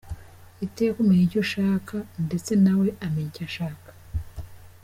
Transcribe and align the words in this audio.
Iteka 0.65 0.97
umenya 1.03 1.23
icyo 1.27 1.39
ashaka 1.45 1.95
ndetse 2.25 2.51
na 2.63 2.73
we 2.79 2.87
amenya 3.05 3.29
icyo 3.31 3.43
ushaka. 3.49 3.87